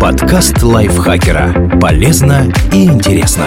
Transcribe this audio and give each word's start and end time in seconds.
Подкаст 0.00 0.64
лайфхакера. 0.64 1.78
Полезно 1.80 2.52
и 2.72 2.86
интересно. 2.86 3.44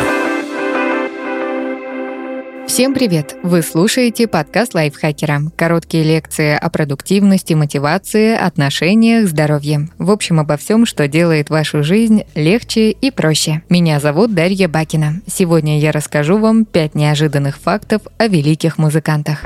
Всем 2.65 2.93
привет! 2.93 3.35
Вы 3.43 3.61
слушаете 3.61 4.27
подкаст 4.29 4.73
лайфхакера. 4.73 5.41
Короткие 5.57 6.05
лекции 6.05 6.55
о 6.55 6.69
продуктивности, 6.69 7.55
мотивации, 7.55 8.37
отношениях, 8.37 9.27
здоровье. 9.27 9.89
В 9.97 10.11
общем, 10.11 10.39
обо 10.39 10.55
всем, 10.55 10.85
что 10.85 11.09
делает 11.09 11.49
вашу 11.49 11.83
жизнь 11.83 12.23
легче 12.35 12.91
и 12.91 13.11
проще. 13.11 13.61
Меня 13.67 13.99
зовут 13.99 14.33
Дарья 14.33 14.69
Бакина. 14.69 15.15
Сегодня 15.27 15.77
я 15.79 15.91
расскажу 15.91 16.37
вам 16.37 16.63
5 16.63 16.95
неожиданных 16.95 17.57
фактов 17.57 18.03
о 18.17 18.27
великих 18.27 18.77
музыкантах. 18.77 19.43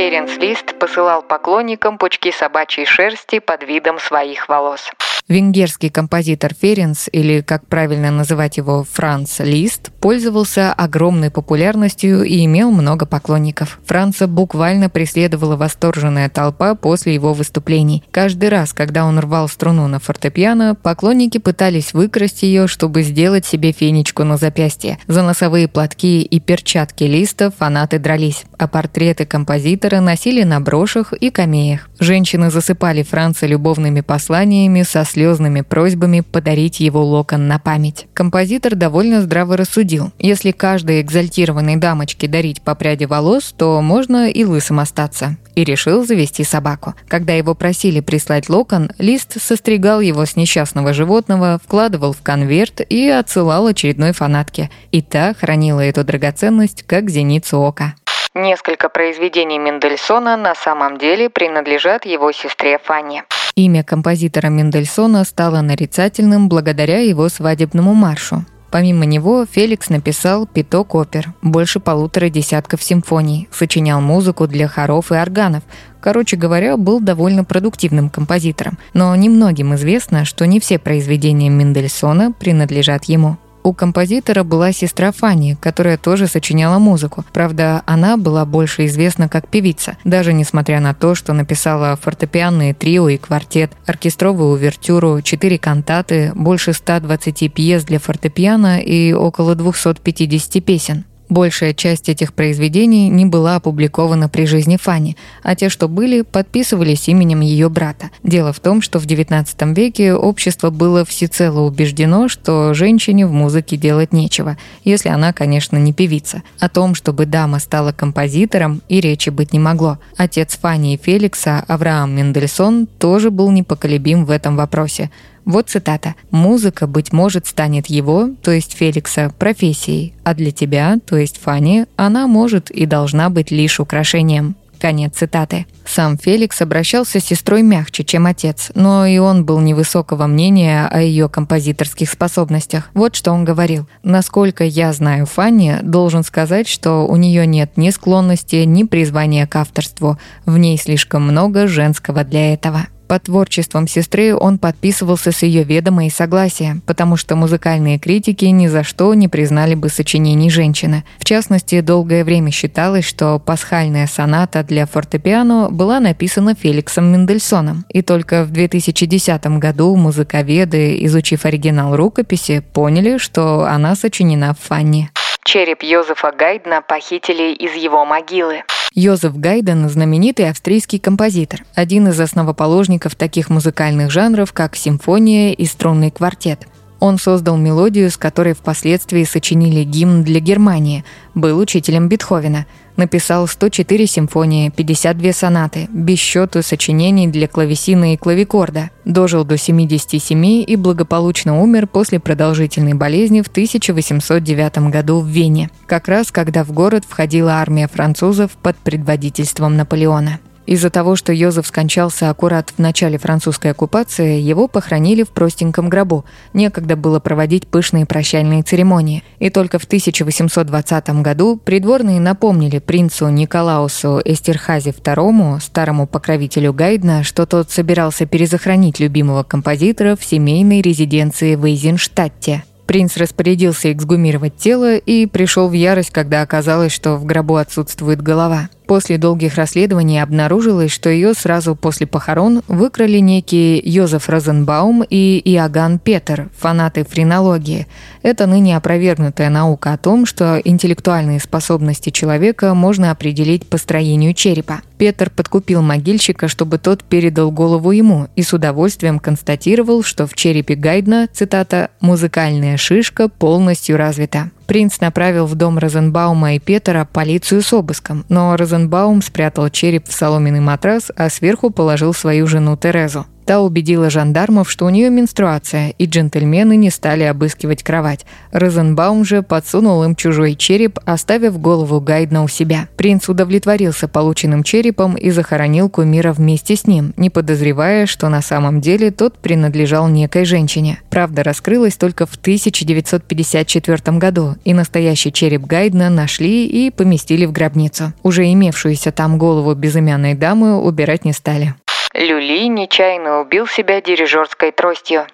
Ференс 0.00 0.38
Лист 0.38 0.78
посылал 0.78 1.20
поклонникам 1.20 1.98
пучки 1.98 2.32
собачьей 2.32 2.86
шерсти 2.86 3.38
под 3.38 3.64
видом 3.64 3.98
своих 3.98 4.48
волос. 4.48 4.90
Венгерский 5.30 5.90
композитор 5.90 6.54
Ференс, 6.60 7.08
или, 7.12 7.40
как 7.40 7.64
правильно 7.64 8.10
называть 8.10 8.56
его, 8.56 8.84
Франц 8.90 9.38
Лист, 9.38 9.92
пользовался 10.00 10.72
огромной 10.72 11.30
популярностью 11.30 12.24
и 12.24 12.44
имел 12.46 12.72
много 12.72 13.06
поклонников. 13.06 13.78
Франца 13.84 14.26
буквально 14.26 14.90
преследовала 14.90 15.54
восторженная 15.54 16.28
толпа 16.28 16.74
после 16.74 17.14
его 17.14 17.32
выступлений. 17.32 18.02
Каждый 18.10 18.48
раз, 18.48 18.72
когда 18.72 19.04
он 19.04 19.20
рвал 19.20 19.48
струну 19.48 19.86
на 19.86 20.00
фортепиано, 20.00 20.74
поклонники 20.74 21.38
пытались 21.38 21.94
выкрасть 21.94 22.42
ее, 22.42 22.66
чтобы 22.66 23.02
сделать 23.02 23.46
себе 23.46 23.70
фенечку 23.70 24.24
на 24.24 24.36
запястье. 24.36 24.98
За 25.06 25.22
носовые 25.22 25.68
платки 25.68 26.22
и 26.22 26.40
перчатки 26.40 27.04
Листа 27.04 27.52
фанаты 27.52 28.00
дрались, 28.00 28.46
а 28.58 28.66
портреты 28.66 29.26
композитора 29.26 30.00
носили 30.00 30.42
на 30.42 30.60
брошах 30.60 31.12
и 31.12 31.30
камеях. 31.30 31.88
Женщины 32.00 32.50
засыпали 32.50 33.04
Франца 33.04 33.46
любовными 33.46 34.00
посланиями 34.00 34.82
со 34.82 35.04
слезными 35.20 35.60
просьбами 35.60 36.22
подарить 36.22 36.80
его 36.80 37.04
локон 37.04 37.46
на 37.46 37.58
память. 37.58 38.06
Композитор 38.14 38.74
довольно 38.74 39.20
здраво 39.20 39.58
рассудил. 39.58 40.12
Если 40.18 40.50
каждой 40.50 41.02
экзальтированной 41.02 41.76
дамочке 41.76 42.26
дарить 42.26 42.62
по 42.62 42.74
пряди 42.74 43.04
волос, 43.04 43.54
то 43.54 43.82
можно 43.82 44.30
и 44.30 44.44
лысым 44.44 44.80
остаться. 44.80 45.36
И 45.54 45.62
решил 45.62 46.06
завести 46.06 46.42
собаку. 46.42 46.94
Когда 47.06 47.34
его 47.34 47.54
просили 47.54 48.00
прислать 48.00 48.48
локон, 48.48 48.92
Лист 48.96 49.38
состригал 49.38 50.00
его 50.00 50.24
с 50.24 50.36
несчастного 50.36 50.94
животного, 50.94 51.60
вкладывал 51.62 52.14
в 52.14 52.22
конверт 52.22 52.80
и 52.88 53.06
отсылал 53.10 53.66
очередной 53.66 54.12
фанатке. 54.12 54.70
И 54.90 55.02
та 55.02 55.34
хранила 55.34 55.80
эту 55.80 56.02
драгоценность 56.02 56.82
как 56.84 57.10
зеницу 57.10 57.58
ока. 57.60 57.94
Несколько 58.34 58.88
произведений 58.88 59.58
Мендельсона 59.58 60.38
на 60.38 60.54
самом 60.54 60.96
деле 60.96 61.28
принадлежат 61.28 62.06
его 62.06 62.32
сестре 62.32 62.78
Фанне. 62.78 63.24
Имя 63.56 63.82
композитора 63.82 64.48
Мендельсона 64.48 65.24
стало 65.24 65.60
нарицательным 65.60 66.48
благодаря 66.48 67.00
его 67.00 67.28
свадебному 67.28 67.94
маршу. 67.94 68.44
Помимо 68.70 69.04
него 69.04 69.44
Феликс 69.50 69.88
написал 69.88 70.46
пяток 70.46 70.94
опер, 70.94 71.34
больше 71.42 71.80
полутора 71.80 72.28
десятков 72.28 72.82
симфоний, 72.82 73.48
сочинял 73.50 74.00
музыку 74.00 74.46
для 74.46 74.68
хоров 74.68 75.10
и 75.10 75.16
органов. 75.16 75.64
Короче 76.00 76.36
говоря, 76.36 76.76
был 76.76 77.00
довольно 77.00 77.44
продуктивным 77.44 78.10
композитором. 78.10 78.78
Но 78.94 79.14
немногим 79.16 79.74
известно, 79.74 80.24
что 80.24 80.46
не 80.46 80.60
все 80.60 80.78
произведения 80.78 81.48
Мендельсона 81.48 82.32
принадлежат 82.32 83.04
ему. 83.06 83.38
У 83.62 83.72
композитора 83.74 84.42
была 84.42 84.72
сестра 84.72 85.12
Фанни, 85.12 85.56
которая 85.60 85.98
тоже 85.98 86.26
сочиняла 86.26 86.78
музыку. 86.78 87.24
Правда, 87.32 87.82
она 87.86 88.16
была 88.16 88.44
больше 88.44 88.86
известна 88.86 89.28
как 89.28 89.48
певица, 89.48 89.96
даже 90.04 90.32
несмотря 90.32 90.80
на 90.80 90.94
то, 90.94 91.14
что 91.14 91.32
написала 91.32 91.96
фортепианные 91.96 92.74
трио 92.74 93.08
и 93.08 93.18
квартет, 93.18 93.72
оркестровую 93.86 94.52
увертюру, 94.52 95.20
четыре 95.22 95.58
кантаты, 95.58 96.32
больше 96.34 96.72
120 96.72 97.52
пьес 97.52 97.84
для 97.84 97.98
фортепиано 97.98 98.80
и 98.80 99.12
около 99.12 99.54
250 99.54 100.64
песен. 100.64 101.04
Большая 101.30 101.74
часть 101.74 102.08
этих 102.08 102.34
произведений 102.34 103.08
не 103.08 103.24
была 103.24 103.54
опубликована 103.54 104.28
при 104.28 104.46
жизни 104.46 104.76
Фани, 104.76 105.16
а 105.44 105.54
те, 105.54 105.68
что 105.68 105.86
были, 105.86 106.22
подписывались 106.22 107.08
именем 107.08 107.40
ее 107.40 107.68
брата. 107.68 108.10
Дело 108.24 108.52
в 108.52 108.58
том, 108.58 108.82
что 108.82 108.98
в 108.98 109.06
XIX 109.06 109.46
веке 109.72 110.12
общество 110.12 110.70
было 110.70 111.04
всецело 111.04 111.60
убеждено, 111.60 112.26
что 112.26 112.74
женщине 112.74 113.28
в 113.28 113.32
музыке 113.32 113.76
делать 113.76 114.12
нечего, 114.12 114.58
если 114.82 115.08
она, 115.08 115.32
конечно, 115.32 115.76
не 115.76 115.92
певица. 115.92 116.42
О 116.58 116.68
том, 116.68 116.96
чтобы 116.96 117.26
дама 117.26 117.60
стала 117.60 117.92
композитором, 117.92 118.82
и 118.88 119.00
речи 119.00 119.30
быть 119.30 119.52
не 119.52 119.60
могло. 119.60 119.98
Отец 120.16 120.58
Фани 120.60 120.94
и 120.94 121.00
Феликса, 121.00 121.64
Авраам 121.68 122.12
Мендельсон, 122.12 122.88
тоже 122.98 123.30
был 123.30 123.52
непоколебим 123.52 124.24
в 124.24 124.32
этом 124.32 124.56
вопросе. 124.56 125.10
Вот 125.50 125.68
цитата. 125.68 126.14
«Музыка, 126.30 126.86
быть 126.86 127.12
может, 127.12 127.44
станет 127.44 127.88
его, 127.88 128.30
то 128.40 128.52
есть 128.52 128.72
Феликса, 128.76 129.34
профессией, 129.36 130.14
а 130.22 130.34
для 130.34 130.52
тебя, 130.52 130.98
то 131.04 131.16
есть 131.16 131.40
Фани, 131.42 131.86
она 131.96 132.28
может 132.28 132.70
и 132.70 132.86
должна 132.86 133.30
быть 133.30 133.50
лишь 133.50 133.80
украшением». 133.80 134.54
Конец 134.78 135.16
цитаты. 135.16 135.66
Сам 135.84 136.18
Феликс 136.18 136.62
обращался 136.62 137.18
с 137.18 137.24
сестрой 137.24 137.62
мягче, 137.62 138.04
чем 138.04 138.26
отец, 138.26 138.70
но 138.76 139.04
и 139.04 139.18
он 139.18 139.44
был 139.44 139.58
невысокого 139.58 140.28
мнения 140.28 140.86
о 140.86 141.00
ее 141.00 141.28
композиторских 141.28 142.08
способностях. 142.08 142.88
Вот 142.94 143.16
что 143.16 143.32
он 143.32 143.44
говорил. 143.44 143.88
«Насколько 144.04 144.62
я 144.62 144.92
знаю 144.92 145.26
Фанни, 145.26 145.80
должен 145.82 146.22
сказать, 146.22 146.68
что 146.68 147.08
у 147.08 147.16
нее 147.16 147.44
нет 147.44 147.76
ни 147.76 147.90
склонности, 147.90 148.62
ни 148.64 148.84
призвания 148.84 149.48
к 149.48 149.56
авторству. 149.56 150.16
В 150.46 150.56
ней 150.58 150.78
слишком 150.78 151.24
много 151.24 151.66
женского 151.66 152.22
для 152.22 152.54
этого». 152.54 152.86
Под 153.10 153.24
творчеством 153.24 153.88
сестры 153.88 154.36
он 154.36 154.56
подписывался 154.56 155.32
с 155.32 155.42
ее 155.42 155.64
ведома 155.64 156.06
и 156.06 156.10
согласия, 156.10 156.76
потому 156.86 157.16
что 157.16 157.34
музыкальные 157.34 157.98
критики 157.98 158.44
ни 158.44 158.68
за 158.68 158.84
что 158.84 159.12
не 159.14 159.26
признали 159.26 159.74
бы 159.74 159.88
сочинений 159.88 160.48
женщины. 160.48 161.02
В 161.18 161.24
частности, 161.24 161.80
долгое 161.80 162.22
время 162.22 162.52
считалось, 162.52 163.04
что 163.04 163.40
пасхальная 163.40 164.06
соната 164.06 164.62
для 164.62 164.86
фортепиано 164.86 165.70
была 165.72 165.98
написана 165.98 166.54
Феликсом 166.54 167.10
Мендельсоном. 167.12 167.84
И 167.88 168.02
только 168.02 168.44
в 168.44 168.52
2010 168.52 169.44
году 169.58 169.96
музыковеды, 169.96 171.04
изучив 171.04 171.44
оригинал 171.46 171.96
рукописи, 171.96 172.62
поняли, 172.72 173.18
что 173.18 173.64
она 173.64 173.96
сочинена 173.96 174.54
в 174.54 174.60
Фанне. 174.60 175.10
Череп 175.42 175.82
Йозефа 175.82 176.30
Гайдна 176.30 176.80
похитили 176.80 177.54
из 177.54 177.74
его 177.74 178.04
могилы. 178.04 178.62
Йозеф 178.94 179.36
Гайден– 179.36 179.88
знаменитый 179.88 180.50
австрийский 180.50 180.98
композитор, 180.98 181.62
один 181.76 182.08
из 182.08 182.18
основоположников 182.18 183.14
таких 183.14 183.48
музыкальных 183.48 184.10
жанров, 184.10 184.52
как 184.52 184.74
симфония 184.74 185.52
и 185.52 185.64
струнный 185.64 186.10
квартет. 186.10 186.66
Он 186.98 187.16
создал 187.16 187.56
мелодию, 187.56 188.10
с 188.10 188.16
которой 188.16 188.52
впоследствии 188.52 189.22
сочинили 189.22 189.84
гимн 189.84 190.24
для 190.24 190.40
Германии, 190.40 191.04
был 191.36 191.58
учителем 191.58 192.08
Бетховена, 192.08 192.66
написал 193.00 193.48
104 193.48 194.06
симфонии, 194.06 194.70
52 194.70 195.32
сонаты, 195.32 195.88
без 195.92 196.18
счету 196.18 196.62
сочинений 196.62 197.26
для 197.26 197.48
клавесина 197.48 198.14
и 198.14 198.16
клавикорда, 198.16 198.90
дожил 199.04 199.44
до 199.44 199.56
77 199.56 200.44
и 200.44 200.76
благополучно 200.76 201.60
умер 201.60 201.88
после 201.88 202.20
продолжительной 202.20 202.94
болезни 202.94 203.40
в 203.40 203.48
1809 203.48 204.90
году 204.90 205.20
в 205.20 205.26
Вене, 205.26 205.70
как 205.86 206.06
раз 206.06 206.30
когда 206.30 206.62
в 206.62 206.72
город 206.72 207.04
входила 207.08 207.54
армия 207.54 207.88
французов 207.88 208.52
под 208.52 208.76
предводительством 208.76 209.76
Наполеона. 209.76 210.38
Из-за 210.66 210.90
того, 210.90 211.16
что 211.16 211.32
Йозеф 211.32 211.66
скончался 211.66 212.30
аккурат 212.30 212.70
в 212.76 212.78
начале 212.78 213.18
французской 213.18 213.72
оккупации, 213.72 214.40
его 214.40 214.68
похоронили 214.68 215.22
в 215.22 215.30
простеньком 215.30 215.88
гробу. 215.88 216.24
Некогда 216.52 216.96
было 216.96 217.18
проводить 217.18 217.66
пышные 217.66 218.06
прощальные 218.06 218.62
церемонии. 218.62 219.24
И 219.38 219.50
только 219.50 219.78
в 219.78 219.84
1820 219.84 221.22
году 221.22 221.56
придворные 221.56 222.20
напомнили 222.20 222.78
принцу 222.78 223.28
Николаусу 223.30 224.20
Эстерхазе 224.24 224.90
II, 224.90 225.60
старому 225.60 226.06
покровителю 226.06 226.72
Гайдна, 226.72 227.24
что 227.24 227.46
тот 227.46 227.70
собирался 227.70 228.26
перезахоронить 228.26 229.00
любимого 229.00 229.42
композитора 229.42 230.14
в 230.14 230.24
семейной 230.24 230.82
резиденции 230.82 231.56
в 231.56 231.64
Эйзенштадте. 231.64 232.64
Принц 232.90 233.16
распорядился 233.16 233.92
эксгумировать 233.92 234.56
тело 234.56 234.96
и 234.96 235.26
пришел 235.26 235.68
в 235.68 235.72
ярость, 235.72 236.10
когда 236.10 236.42
оказалось, 236.42 236.90
что 236.90 237.14
в 237.14 237.24
гробу 237.24 237.54
отсутствует 237.54 238.20
голова. 238.20 238.68
После 238.90 239.18
долгих 239.18 239.54
расследований 239.54 240.18
обнаружилось, 240.18 240.90
что 240.90 241.10
ее 241.10 241.32
сразу 241.34 241.76
после 241.76 242.08
похорон 242.08 242.62
выкрали 242.66 243.18
некие 243.18 243.78
Йозеф 243.78 244.28
Розенбаум 244.28 245.04
и 245.08 245.40
Иоганн 245.44 246.00
Петер, 246.00 246.48
фанаты 246.58 247.04
френологии. 247.04 247.86
Это 248.22 248.48
ныне 248.48 248.76
опровергнутая 248.76 249.48
наука 249.48 249.92
о 249.92 249.96
том, 249.96 250.26
что 250.26 250.60
интеллектуальные 250.64 251.38
способности 251.38 252.10
человека 252.10 252.74
можно 252.74 253.12
определить 253.12 253.64
по 253.64 253.78
строению 253.78 254.34
черепа. 254.34 254.80
Петр 254.98 255.30
подкупил 255.30 255.82
могильщика, 255.82 256.48
чтобы 256.48 256.78
тот 256.78 257.04
передал 257.04 257.52
голову 257.52 257.92
ему, 257.92 258.26
и 258.34 258.42
с 258.42 258.52
удовольствием 258.52 259.20
констатировал, 259.20 260.02
что 260.02 260.26
в 260.26 260.34
черепе 260.34 260.74
Гайдна, 260.74 261.28
цитата, 261.32 261.90
«музыкальная 262.00 262.76
шишка 262.76 263.28
полностью 263.28 263.96
развита». 263.96 264.50
Принц 264.70 265.00
направил 265.00 265.46
в 265.46 265.56
дом 265.56 265.78
Розенбаума 265.78 266.54
и 266.54 266.60
Петера 266.60 267.04
полицию 267.04 267.60
с 267.60 267.72
обыском, 267.72 268.24
но 268.28 268.56
Розенбаум 268.56 269.20
спрятал 269.20 269.68
череп 269.68 270.06
в 270.06 270.12
соломенный 270.12 270.60
матрас, 270.60 271.10
а 271.16 271.28
сверху 271.28 271.70
положил 271.70 272.14
свою 272.14 272.46
жену 272.46 272.76
Терезу. 272.76 273.26
Та 273.50 273.58
убедила 273.62 274.10
жандармов, 274.10 274.70
что 274.70 274.86
у 274.86 274.90
нее 274.90 275.10
менструация, 275.10 275.92
и 275.98 276.06
джентльмены 276.06 276.76
не 276.76 276.88
стали 276.88 277.24
обыскивать 277.24 277.82
кровать. 277.82 278.24
Розенбаум 278.52 279.24
же 279.24 279.42
подсунул 279.42 280.04
им 280.04 280.14
чужой 280.14 280.54
череп, 280.54 281.00
оставив 281.04 281.60
голову 281.60 282.00
Гайдна 282.00 282.44
у 282.44 282.48
себя. 282.48 282.86
Принц 282.96 283.28
удовлетворился 283.28 284.06
полученным 284.06 284.62
черепом 284.62 285.16
и 285.16 285.30
захоронил 285.30 285.88
кумира 285.88 286.32
вместе 286.32 286.76
с 286.76 286.86
ним, 286.86 287.12
не 287.16 287.28
подозревая, 287.28 288.06
что 288.06 288.28
на 288.28 288.40
самом 288.40 288.80
деле 288.80 289.10
тот 289.10 289.36
принадлежал 289.38 290.06
некой 290.06 290.44
женщине. 290.44 291.00
Правда 291.10 291.42
раскрылась 291.42 291.96
только 291.96 292.26
в 292.26 292.36
1954 292.36 294.16
году, 294.18 294.54
и 294.64 294.72
настоящий 294.72 295.32
череп 295.32 295.62
Гайдна 295.62 296.08
нашли 296.08 296.66
и 296.66 296.92
поместили 296.92 297.46
в 297.46 297.50
гробницу. 297.50 298.12
Уже 298.22 298.44
имевшуюся 298.52 299.10
там 299.10 299.38
голову 299.38 299.74
безымянной 299.74 300.34
дамы 300.34 300.80
убирать 300.80 301.24
не 301.24 301.32
стали. 301.32 301.74
Люли 302.12 302.66
нечаянно 302.66 303.40
убил 303.40 303.68
себя 303.68 304.00
дирижерской 304.00 304.72
тростью. 304.72 305.26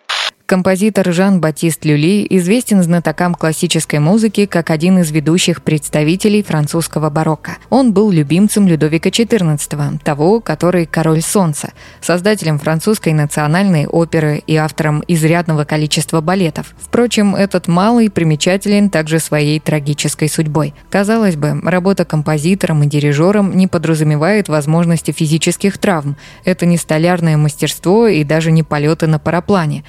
Композитор 0.46 1.12
Жан-Батист 1.12 1.84
Люли 1.84 2.24
известен 2.30 2.80
знатокам 2.80 3.34
классической 3.34 3.98
музыки 3.98 4.46
как 4.46 4.70
один 4.70 5.00
из 5.00 5.10
ведущих 5.10 5.60
представителей 5.60 6.44
французского 6.44 7.10
барокко. 7.10 7.56
Он 7.68 7.92
был 7.92 8.12
любимцем 8.12 8.68
Людовика 8.68 9.08
XIV, 9.08 9.98
того, 10.04 10.38
который 10.40 10.86
«Король 10.86 11.20
солнца», 11.20 11.72
создателем 12.00 12.60
французской 12.60 13.12
национальной 13.12 13.88
оперы 13.88 14.40
и 14.46 14.54
автором 14.54 15.02
изрядного 15.08 15.64
количества 15.64 16.20
балетов. 16.20 16.76
Впрочем, 16.78 17.34
этот 17.34 17.66
малый 17.66 18.08
примечателен 18.08 18.88
также 18.88 19.18
своей 19.18 19.58
трагической 19.58 20.28
судьбой. 20.28 20.74
Казалось 20.90 21.34
бы, 21.34 21.60
работа 21.64 22.04
композитором 22.04 22.84
и 22.84 22.86
дирижером 22.86 23.56
не 23.56 23.66
подразумевает 23.66 24.48
возможности 24.48 25.10
физических 25.10 25.76
травм. 25.78 26.16
Это 26.44 26.66
не 26.66 26.76
столярное 26.76 27.36
мастерство 27.36 28.06
и 28.06 28.22
даже 28.22 28.52
не 28.52 28.62
полеты 28.62 29.08
на 29.08 29.18
параплане. 29.18 29.82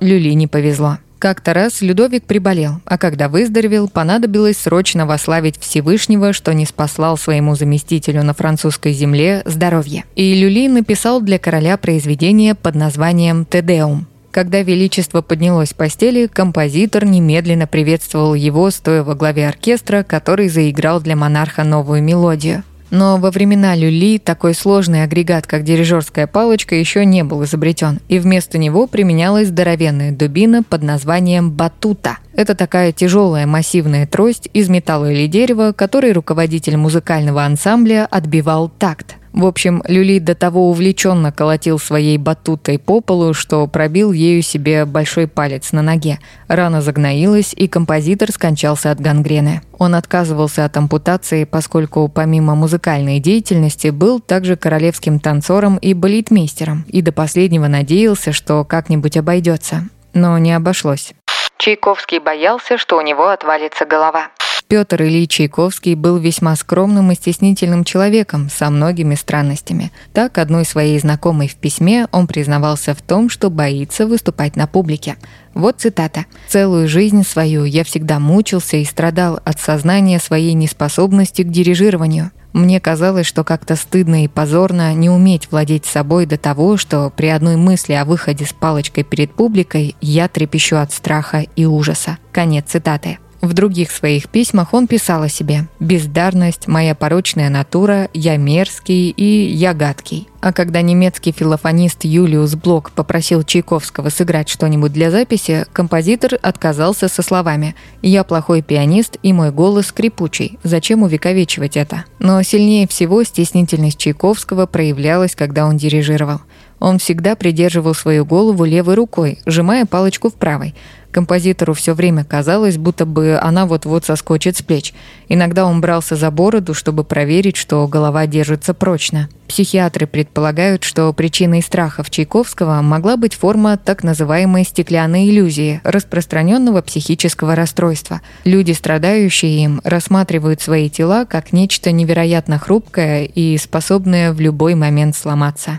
Люли 0.00 0.30
не 0.30 0.46
повезло. 0.46 0.98
Как-то 1.18 1.54
раз 1.54 1.80
Людовик 1.80 2.24
приболел, 2.24 2.82
а 2.84 2.98
когда 2.98 3.30
выздоровел, 3.30 3.88
понадобилось 3.88 4.58
срочно 4.58 5.06
вославить 5.06 5.58
Всевышнего, 5.58 6.34
что 6.34 6.52
не 6.52 6.66
спаслал 6.66 7.16
своему 7.16 7.54
заместителю 7.54 8.22
на 8.22 8.34
французской 8.34 8.92
земле 8.92 9.42
здоровье. 9.46 10.04
И 10.16 10.34
Люли 10.34 10.68
написал 10.68 11.22
для 11.22 11.38
короля 11.38 11.78
произведение 11.78 12.54
под 12.54 12.74
названием 12.74 13.46
«Тедеум». 13.46 14.06
Когда 14.32 14.62
Величество 14.62 15.22
поднялось 15.22 15.70
с 15.70 15.74
постели, 15.74 16.26
композитор 16.26 17.04
немедленно 17.04 17.68
приветствовал 17.68 18.34
его, 18.34 18.68
стоя 18.70 19.04
во 19.04 19.14
главе 19.14 19.48
оркестра, 19.48 20.02
который 20.02 20.48
заиграл 20.48 21.00
для 21.00 21.14
монарха 21.14 21.62
новую 21.62 22.02
мелодию. 22.02 22.64
Но 22.90 23.16
во 23.16 23.30
времена 23.30 23.74
люли 23.74 24.18
такой 24.18 24.54
сложный 24.54 25.02
агрегат, 25.02 25.46
как 25.46 25.64
дирижерская 25.64 26.26
палочка, 26.26 26.74
еще 26.74 27.04
не 27.04 27.24
был 27.24 27.44
изобретен, 27.44 28.00
и 28.08 28.18
вместо 28.18 28.58
него 28.58 28.86
применялась 28.86 29.48
здоровенная 29.48 30.12
дубина 30.12 30.62
под 30.62 30.82
названием 30.82 31.50
батута. 31.50 32.18
Это 32.34 32.54
такая 32.54 32.92
тяжелая 32.92 33.46
массивная 33.46 34.06
трость 34.06 34.48
из 34.52 34.68
металла 34.68 35.10
или 35.12 35.26
дерева, 35.26 35.72
которой 35.72 36.12
руководитель 36.12 36.76
музыкального 36.76 37.44
ансамбля 37.44 38.06
отбивал 38.10 38.68
такт. 38.68 39.16
В 39.34 39.46
общем, 39.46 39.82
Люли 39.88 40.20
до 40.20 40.36
того 40.36 40.70
увлеченно 40.70 41.32
колотил 41.32 41.80
своей 41.80 42.18
батутой 42.18 42.78
по 42.78 43.00
полу, 43.00 43.34
что 43.34 43.66
пробил 43.66 44.12
ею 44.12 44.42
себе 44.42 44.84
большой 44.84 45.26
палец 45.26 45.72
на 45.72 45.82
ноге. 45.82 46.20
Рана 46.46 46.80
загноилась, 46.80 47.52
и 47.52 47.66
композитор 47.66 48.30
скончался 48.30 48.92
от 48.92 49.00
гангрены. 49.00 49.62
Он 49.76 49.96
отказывался 49.96 50.64
от 50.64 50.76
ампутации, 50.76 51.42
поскольку 51.42 52.08
помимо 52.08 52.54
музыкальной 52.54 53.18
деятельности 53.18 53.88
был 53.88 54.20
также 54.20 54.54
королевским 54.54 55.18
танцором 55.18 55.78
и 55.78 55.94
балетмейстером, 55.94 56.84
и 56.86 57.02
до 57.02 57.10
последнего 57.10 57.66
надеялся, 57.66 58.30
что 58.30 58.64
как-нибудь 58.64 59.16
обойдется. 59.16 59.88
Но 60.12 60.38
не 60.38 60.52
обошлось. 60.52 61.12
Чайковский 61.58 62.20
боялся, 62.20 62.78
что 62.78 62.98
у 62.98 63.00
него 63.00 63.26
отвалится 63.26 63.84
голова. 63.84 64.28
Петр 64.66 65.02
Ильич 65.02 65.32
Чайковский 65.32 65.94
был 65.94 66.16
весьма 66.16 66.56
скромным 66.56 67.12
и 67.12 67.14
стеснительным 67.14 67.84
человеком 67.84 68.48
со 68.50 68.70
многими 68.70 69.14
странностями. 69.14 69.92
Так, 70.14 70.38
одной 70.38 70.64
своей 70.64 70.98
знакомой 70.98 71.48
в 71.48 71.56
письме 71.56 72.06
он 72.12 72.26
признавался 72.26 72.94
в 72.94 73.02
том, 73.02 73.28
что 73.28 73.50
боится 73.50 74.06
выступать 74.06 74.56
на 74.56 74.66
публике. 74.66 75.16
Вот 75.52 75.80
цитата. 75.80 76.24
«Целую 76.48 76.88
жизнь 76.88 77.24
свою 77.24 77.64
я 77.64 77.84
всегда 77.84 78.18
мучился 78.18 78.78
и 78.78 78.84
страдал 78.84 79.38
от 79.44 79.60
сознания 79.60 80.18
своей 80.18 80.54
неспособности 80.54 81.42
к 81.42 81.50
дирижированию. 81.50 82.30
Мне 82.54 82.80
казалось, 82.80 83.26
что 83.26 83.44
как-то 83.44 83.76
стыдно 83.76 84.24
и 84.24 84.28
позорно 84.28 84.94
не 84.94 85.10
уметь 85.10 85.48
владеть 85.50 85.86
собой 85.86 86.24
до 86.24 86.38
того, 86.38 86.76
что 86.76 87.12
при 87.14 87.26
одной 87.26 87.56
мысли 87.56 87.92
о 87.92 88.04
выходе 88.04 88.46
с 88.46 88.52
палочкой 88.52 89.04
перед 89.04 89.34
публикой 89.34 89.94
я 90.00 90.28
трепещу 90.28 90.76
от 90.76 90.92
страха 90.92 91.44
и 91.54 91.66
ужаса». 91.66 92.18
Конец 92.32 92.66
цитаты. 92.68 93.18
В 93.44 93.52
других 93.52 93.90
своих 93.90 94.30
письмах 94.30 94.72
он 94.72 94.86
писал 94.86 95.22
о 95.22 95.28
себе 95.28 95.66
«Бездарность, 95.78 96.66
моя 96.66 96.94
порочная 96.94 97.50
натура, 97.50 98.08
я 98.14 98.38
мерзкий 98.38 99.10
и 99.10 99.46
я 99.52 99.74
гадкий». 99.74 100.28
А 100.44 100.52
когда 100.52 100.82
немецкий 100.82 101.32
филофонист 101.32 102.04
Юлиус 102.04 102.54
Блок 102.54 102.90
попросил 102.90 103.44
Чайковского 103.44 104.10
сыграть 104.10 104.50
что-нибудь 104.50 104.92
для 104.92 105.10
записи, 105.10 105.64
композитор 105.72 106.38
отказался 106.42 107.08
со 107.08 107.22
словами 107.22 107.74
«Я 108.02 108.24
плохой 108.24 108.60
пианист, 108.60 109.16
и 109.22 109.32
мой 109.32 109.52
голос 109.52 109.86
скрипучий. 109.86 110.58
Зачем 110.62 111.02
увековечивать 111.02 111.78
это?» 111.78 112.04
Но 112.18 112.42
сильнее 112.42 112.86
всего 112.86 113.22
стеснительность 113.24 113.96
Чайковского 113.96 114.66
проявлялась, 114.66 115.34
когда 115.34 115.64
он 115.64 115.78
дирижировал. 115.78 116.42
Он 116.78 116.98
всегда 116.98 117.36
придерживал 117.36 117.94
свою 117.94 118.26
голову 118.26 118.66
левой 118.66 118.96
рукой, 118.96 119.38
сжимая 119.46 119.86
палочку 119.86 120.28
в 120.28 120.34
правой– 120.34 120.74
Композитору 121.14 121.74
все 121.74 121.94
время 121.94 122.24
казалось, 122.24 122.76
будто 122.76 123.06
бы 123.06 123.38
она 123.40 123.66
вот-вот 123.66 124.04
соскочит 124.04 124.56
с 124.56 124.62
плеч. 124.62 124.92
Иногда 125.28 125.66
он 125.66 125.80
брался 125.80 126.16
за 126.16 126.30
бороду, 126.30 126.74
чтобы 126.74 127.04
проверить, 127.04 127.56
что 127.56 127.86
голова 127.88 128.26
держится 128.26 128.74
прочно. 128.74 129.28
Психиатры 129.48 130.06
предполагают, 130.06 130.84
что 130.84 131.12
причиной 131.12 131.62
страхов 131.62 132.10
Чайковского 132.10 132.80
могла 132.82 133.16
быть 133.16 133.34
форма 133.34 133.76
так 133.76 134.02
называемой 134.02 134.64
стеклянной 134.64 135.28
иллюзии, 135.28 135.80
распространенного 135.84 136.82
психического 136.82 137.54
расстройства. 137.54 138.20
Люди, 138.44 138.72
страдающие 138.72 139.62
им, 139.62 139.80
рассматривают 139.84 140.60
свои 140.60 140.88
тела 140.88 141.24
как 141.24 141.52
нечто 141.52 141.92
невероятно 141.92 142.58
хрупкое 142.58 143.24
и 143.24 143.56
способное 143.58 144.32
в 144.32 144.40
любой 144.40 144.74
момент 144.74 145.14
сломаться. 145.14 145.78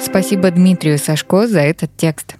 Спасибо 0.00 0.50
Дмитрию 0.50 0.98
Сашко 0.98 1.46
за 1.46 1.60
этот 1.60 1.96
текст. 1.96 2.39